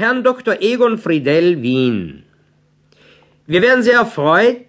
Herrn 0.00 0.24
Dr. 0.24 0.62
Egon 0.62 0.96
Friedel, 0.96 1.60
Wien. 1.60 2.22
Wir 3.46 3.60
wären 3.60 3.82
sehr 3.82 3.98
erfreut, 3.98 4.64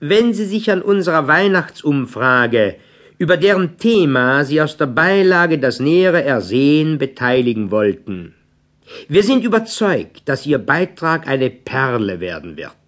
wenn 0.00 0.32
Sie 0.32 0.44
sich 0.44 0.70
an 0.70 0.80
unserer 0.80 1.26
Weihnachtsumfrage, 1.26 2.76
über 3.18 3.36
deren 3.36 3.78
Thema 3.78 4.44
Sie 4.44 4.62
aus 4.62 4.76
der 4.76 4.86
Beilage 4.86 5.58
das 5.58 5.80
nähere 5.80 6.22
Ersehen 6.22 6.98
beteiligen 6.98 7.72
wollten. 7.72 8.36
Wir 9.08 9.24
sind 9.24 9.42
überzeugt, 9.42 10.28
dass 10.28 10.46
Ihr 10.46 10.58
Beitrag 10.58 11.26
eine 11.26 11.50
Perle 11.50 12.20
werden 12.20 12.56
wird. 12.56 12.85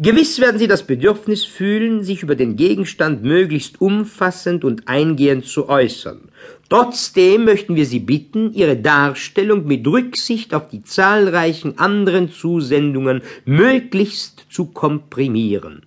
Gewiss 0.00 0.40
werden 0.40 0.60
Sie 0.60 0.68
das 0.68 0.84
Bedürfnis 0.84 1.44
fühlen, 1.44 2.04
sich 2.04 2.22
über 2.22 2.36
den 2.36 2.54
Gegenstand 2.54 3.24
möglichst 3.24 3.80
umfassend 3.80 4.64
und 4.64 4.86
eingehend 4.86 5.46
zu 5.46 5.68
äußern. 5.68 6.30
Trotzdem 6.68 7.44
möchten 7.44 7.74
wir 7.74 7.84
Sie 7.84 7.98
bitten, 7.98 8.52
Ihre 8.52 8.76
Darstellung 8.76 9.66
mit 9.66 9.84
Rücksicht 9.84 10.54
auf 10.54 10.68
die 10.68 10.84
zahlreichen 10.84 11.80
anderen 11.80 12.30
Zusendungen 12.30 13.22
möglichst 13.44 14.46
zu 14.50 14.66
komprimieren. 14.66 15.82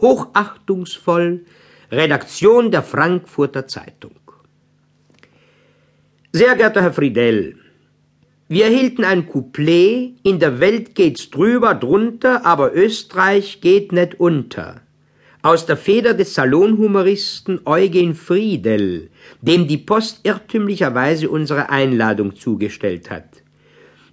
Hochachtungsvoll, 0.00 1.44
Redaktion 1.92 2.70
der 2.70 2.82
Frankfurter 2.82 3.66
Zeitung. 3.66 4.14
Sehr 6.32 6.56
geehrter 6.56 6.80
Herr 6.80 6.94
Friedel, 6.94 7.58
wir 8.54 8.66
erhielten 8.66 9.02
ein 9.02 9.26
Couplet, 9.26 10.14
in 10.22 10.38
der 10.38 10.60
Welt 10.60 10.94
geht's 10.94 11.28
drüber, 11.28 11.74
drunter, 11.74 12.46
aber 12.46 12.72
Österreich 12.72 13.60
geht 13.60 13.90
net 13.90 14.20
unter. 14.20 14.80
Aus 15.42 15.66
der 15.66 15.76
Feder 15.76 16.14
des 16.14 16.34
Salonhumoristen 16.34 17.62
Eugen 17.64 18.14
Friedel, 18.14 19.10
dem 19.40 19.66
die 19.66 19.78
Post 19.78 20.20
irrtümlicherweise 20.22 21.30
unsere 21.30 21.68
Einladung 21.70 22.36
zugestellt 22.36 23.10
hat. 23.10 23.42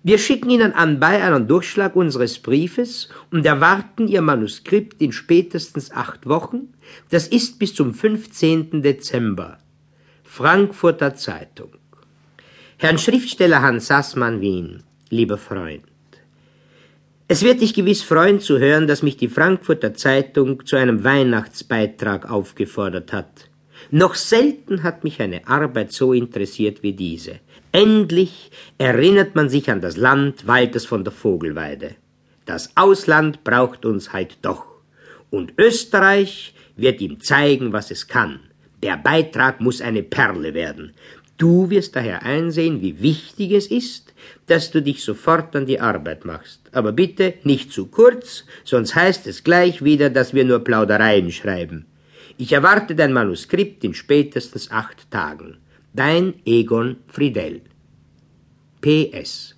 Wir 0.02 0.18
schicken 0.18 0.50
Ihnen 0.50 0.74
anbei 0.74 1.22
einen 1.22 1.48
Durchschlag 1.48 1.96
unseres 1.96 2.40
Briefes 2.40 3.10
und 3.30 3.46
erwarten 3.46 4.08
Ihr 4.08 4.24
Manuskript 4.24 5.00
in 5.04 5.12
spätestens 5.12 5.92
acht 5.92 6.26
Wochen. 6.26 6.74
Das 7.12 7.28
ist 7.28 7.60
bis 7.60 7.76
zum 7.76 7.94
15. 7.94 8.82
Dezember. 8.82 9.60
Frankfurter 10.24 11.14
Zeitung. 11.14 11.74
Herrn 12.82 12.98
Schriftsteller 12.98 13.62
Hans 13.62 13.86
Sassmann 13.86 14.42
Wien, 14.42 14.82
lieber 15.12 15.38
Freund. 15.38 15.84
Es 17.28 17.44
wird 17.44 17.62
dich 17.62 17.76
gewiss 17.76 18.02
freuen 18.02 18.40
zu 18.40 18.58
hören, 18.58 18.88
dass 18.88 19.04
mich 19.04 19.18
die 19.18 19.28
Frankfurter 19.28 19.94
Zeitung 19.94 20.66
zu 20.66 20.78
einem 20.78 21.04
Weihnachtsbeitrag 21.04 22.28
aufgefordert 22.28 23.14
hat. 23.14 23.52
Noch 23.92 24.16
selten 24.16 24.82
hat 24.82 25.04
mich 25.04 25.22
eine 25.22 25.48
Arbeit 25.48 25.92
so 25.92 26.12
interessiert 26.12 26.82
wie 26.82 26.94
diese. 26.94 27.40
Endlich 27.72 28.50
erinnert 28.80 29.36
man 29.36 29.48
sich 29.48 29.70
an 29.70 29.80
das 29.80 29.96
Land 29.96 30.48
Walters 30.48 30.88
von 30.88 31.04
der 31.04 31.14
Vogelweide. 31.14 31.94
Das 32.46 32.76
Ausland 32.76 33.44
braucht 33.44 33.86
uns 33.86 34.12
halt 34.12 34.40
doch. 34.42 34.66
Und 35.30 35.54
Österreich 35.60 36.56
wird 36.78 37.00
ihm 37.00 37.20
zeigen, 37.22 37.74
was 37.74 37.92
es 37.92 38.08
kann. 38.08 38.40
Der 38.84 38.98
Beitrag 38.98 39.62
muss 39.62 39.82
eine 39.82 40.04
Perle 40.04 40.54
werden. 40.54 40.94
Du 41.38 41.70
wirst 41.70 41.96
daher 41.96 42.24
einsehen, 42.24 42.82
wie 42.82 43.02
wichtig 43.02 43.52
es 43.52 43.68
ist, 43.68 44.14
dass 44.46 44.70
du 44.70 44.82
dich 44.82 45.04
sofort 45.04 45.56
an 45.56 45.66
die 45.66 45.80
Arbeit 45.80 46.24
machst. 46.26 46.62
Aber 46.72 46.92
bitte 46.92 47.34
nicht 47.44 47.72
zu 47.72 47.88
kurz, 47.88 48.46
sonst 48.64 48.96
heißt 48.96 49.26
es 49.28 49.44
gleich 49.44 49.84
wieder, 49.84 50.10
dass 50.10 50.34
wir 50.34 50.46
nur 50.46 50.60
Plaudereien 50.64 51.32
schreiben. 51.32 51.86
Ich 52.38 52.54
erwarte 52.54 52.96
dein 52.96 53.14
Manuskript 53.14 53.84
in 53.84 53.94
spätestens 53.94 54.72
acht 54.72 55.10
Tagen. 55.10 55.58
Dein 55.94 56.36
Egon 56.46 56.98
Friedel. 57.08 57.62
PS. 58.82 59.56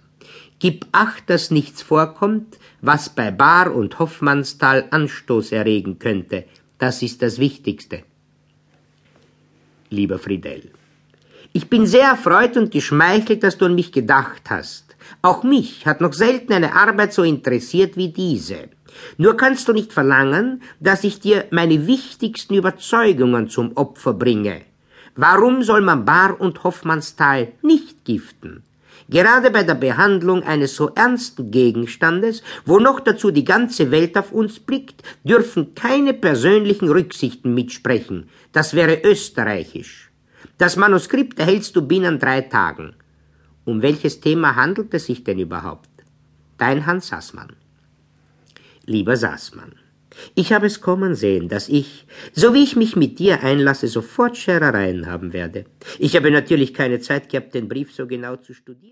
Gib 0.60 0.86
acht, 0.92 1.30
dass 1.30 1.52
nichts 1.52 1.82
vorkommt, 1.82 2.58
was 2.82 3.10
bei 3.10 3.32
Bar 3.32 3.76
und 3.76 4.00
Hoffmannsthal 4.00 4.86
Anstoß 4.90 5.52
erregen 5.52 6.00
könnte. 6.00 6.46
Das 6.78 7.02
ist 7.02 7.22
das 7.22 7.39
Wichtigste. 7.39 8.04
Lieber 9.93 10.17
Friedel. 10.17 10.71
Ich 11.54 11.70
bin 11.70 11.86
sehr 11.86 12.08
erfreut 12.08 12.58
und 12.58 12.71
geschmeichelt, 12.71 13.43
dass 13.43 13.59
du 13.59 13.65
an 13.65 13.76
mich 13.76 13.92
gedacht 13.92 14.49
hast. 14.49 14.95
Auch 15.21 15.43
mich 15.43 15.86
hat 15.86 16.02
noch 16.02 16.14
selten 16.14 16.52
eine 16.52 16.76
Arbeit 16.76 17.14
so 17.14 17.21
interessiert 17.21 17.95
wie 17.95 18.09
diese. 18.09 18.70
Nur 19.17 19.37
kannst 19.37 19.67
du 19.67 19.73
nicht 19.73 19.93
verlangen, 19.93 20.64
dass 20.80 21.03
ich 21.03 21.20
dir 21.20 21.45
meine 21.52 21.86
wichtigsten 21.86 22.55
Überzeugungen 22.55 23.49
zum 23.49 23.77
Opfer 23.77 24.14
bringe. 24.14 24.61
Warum 25.15 25.61
soll 25.61 25.82
man 25.82 26.05
Bar 26.05 26.42
und 26.42 26.64
Hoffmannsthal 26.64 27.52
nicht 27.61 28.03
giften? 28.03 28.64
Gerade 29.09 29.52
bei 29.52 29.64
der 29.64 29.75
Behandlung 29.75 30.43
eines 30.43 30.75
so 30.75 30.89
ernsten 30.89 31.52
Gegenstandes, 31.52 32.41
wo 32.65 32.80
noch 32.80 32.99
dazu 32.99 33.31
die 33.31 33.43
ganze 33.43 33.91
Welt 33.91 34.17
auf 34.17 34.31
uns 34.31 34.59
blickt, 34.59 35.03
dürfen 35.23 35.75
keine 35.75 36.14
persönlichen 36.14 36.89
Rücksichten 36.89 37.53
mitsprechen. 37.53 38.30
Das 38.52 38.73
wäre 38.73 39.02
österreichisch. 39.03 40.11
Das 40.58 40.75
Manuskript 40.77 41.39
erhältst 41.39 41.75
du 41.75 41.81
binnen 41.81 42.19
drei 42.19 42.41
Tagen. 42.41 42.95
Um 43.65 43.81
welches 43.81 44.19
Thema 44.19 44.55
handelt 44.55 44.93
es 44.93 45.05
sich 45.05 45.23
denn 45.23 45.39
überhaupt? 45.39 45.89
Dein 46.58 46.85
Hans 46.85 47.08
Sassmann. 47.08 47.53
Lieber 48.85 49.15
Sassmann, 49.15 49.73
ich 50.35 50.53
habe 50.53 50.67
es 50.67 50.81
kommen 50.81 51.15
sehen, 51.15 51.49
dass 51.49 51.70
ich, 51.70 52.05
so 52.33 52.53
wie 52.53 52.64
ich 52.64 52.75
mich 52.75 52.95
mit 52.95 53.20
dir 53.20 53.43
einlasse, 53.43 53.87
sofort 53.87 54.37
Scherereien 54.37 55.08
haben 55.08 55.33
werde. 55.33 55.65
Ich 55.99 56.15
habe 56.15 56.31
natürlich 56.31 56.73
keine 56.73 56.99
Zeit 56.99 57.30
gehabt, 57.30 57.53
den 57.53 57.67
Brief 57.67 57.93
so 57.93 58.08
genau 58.08 58.35
zu 58.35 58.53
studieren. 58.53 58.81